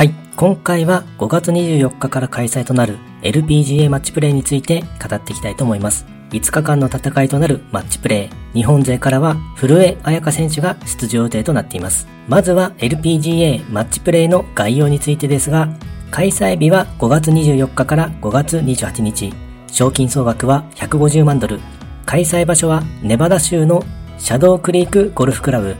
[0.00, 6.06] はい、今回は5月24日から開催となる LPGA マッチプレイについて語っていきたいと思います。
[6.30, 8.56] 5日間の戦いとなるマッチプレイ。
[8.56, 12.08] 日本勢からは古江彩香選手が出場予定となっています。
[12.28, 15.68] まずは LPGA マッチプレイの概要についてですが、
[16.10, 19.34] 開催日は5月24日から5月28日。
[19.66, 21.60] 賞金総額は150万ドル。
[22.06, 23.84] 開催場所はネバダ州の
[24.16, 25.76] シャドウクリークゴルフクラブ。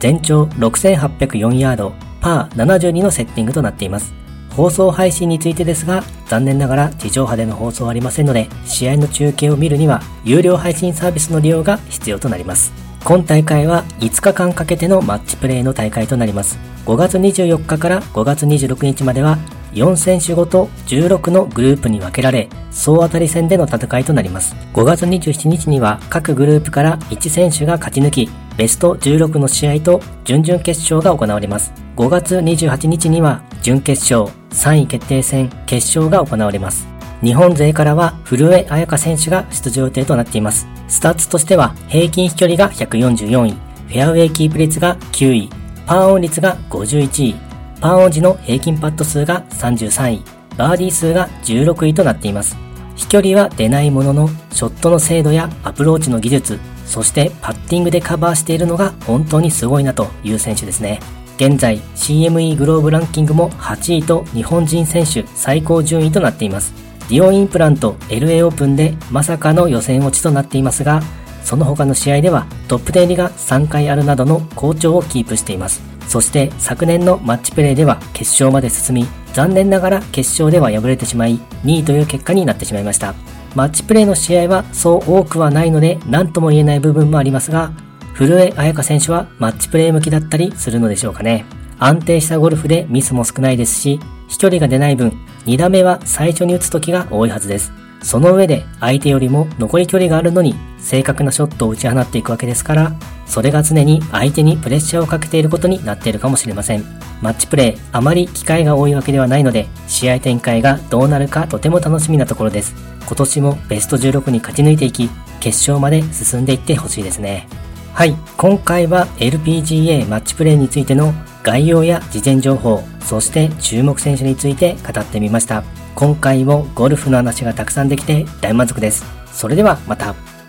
[0.00, 4.14] 全長6804ヤード、パー72のセッティングとなっています。
[4.50, 12.72] 放送配信についてですが、残念ながら地上波での放送はありませんので、試合の中継を見るには、有料配信サービスの利用が必要となります。
[13.04, 16.58] 今大会は5日間かけてのマッチプレーの大会となります。
[16.86, 19.38] 5月24日から5月26日までは、
[19.72, 24.56] 4選手ごと16のグループに分けられ、総当たり戦での戦いとなります。
[24.74, 31.72] 5月27日には各グループから1選手が勝ち抜き、ベスト16の試合と準々決勝が行われます。
[32.00, 36.88] 5月28日には準決勝、3位決定戦、決勝が行われます。
[37.22, 40.66] 日本勢からは古江彩佳選手が出場予定となっています。
[40.88, 45.50] スタッツとしては平均飛距離が144位、フェアウェイキープ率が9位、
[45.84, 47.34] パーオン率が51位、
[47.82, 50.24] パーオン時の平均パット数が33位、
[50.56, 52.56] バーディー数が16位となっています。
[52.96, 60.98] 飛距離は出ないものの、ショットの精度やアプローチの技術、そしてパッティングでカバーしているのが本当にすごいなという選手ですね。
[61.40, 66.74] 現在 CME グローブランキングも8位と日本人選手最高順位となっています。
[67.08, 71.00] ディオインプラント LA オープンでまさかの予選落ちとなっていますが、
[71.42, 75.80] その他の試合ではトップ10入りが3回あるなどの好調をキープしています。
[76.08, 83.14] そして昨年のマッチプレーでは決勝まで進み、残念ながら決勝では敗れてしまい、2位という結果になってしまいました。
[83.54, 87.72] マッチプレーの試合はそう多くはないので何とも言えない部分もありますが、
[88.20, 91.46] 古江彩香選手はマッチプレー向きだったりするのでしょうかね。
[91.78, 97.72] 安定したゴルフでミスも少ないですし、飛距離が出ない分、2打目は最初に打つ時が多いはずです。
[98.02, 102.92] その上で相手よりも残り距離があるのに正確なショットを打ち放っていくわけですから、
[103.24, 106.84] それが常に相手にプレッシャーをかけていることになっているかもしれません。
[107.22, 112.74] マッチプレー、あまり機会が多いわけではないので、試合展開がどうなるかとても楽しみなところです。
[113.06, 115.08] 今年もベスト16に勝ち抜いていき、
[115.40, 117.48] 決勝まで進んでいってほしいですね。
[117.92, 121.12] はい、今回は LPGA マッチプレーについての
[121.42, 125.64] 概要や事前情報、そして注目選手について語ってみました。
[125.94, 129.04] 今回もゴルフの話がたくさんできて大満足です。
[129.32, 130.39] それではまた。